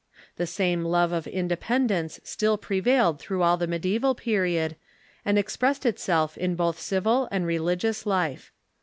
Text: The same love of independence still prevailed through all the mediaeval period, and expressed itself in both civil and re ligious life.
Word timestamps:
The 0.37 0.47
same 0.47 0.83
love 0.83 1.11
of 1.11 1.27
independence 1.27 2.19
still 2.23 2.57
prevailed 2.57 3.19
through 3.19 3.43
all 3.43 3.55
the 3.55 3.67
mediaeval 3.67 4.15
period, 4.15 4.75
and 5.23 5.37
expressed 5.37 5.85
itself 5.85 6.35
in 6.39 6.55
both 6.55 6.79
civil 6.79 7.27
and 7.29 7.45
re 7.45 7.59
ligious 7.59 8.03
life. 8.07 8.51